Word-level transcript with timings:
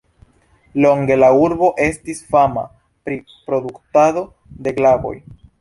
Longe 0.85 1.17
la 1.23 1.29
urbo 1.41 1.69
estis 1.89 2.23
fama 2.37 2.65
pri 3.09 3.21
produktado 3.51 4.29
de 4.69 4.79
glavoj. 4.81 5.17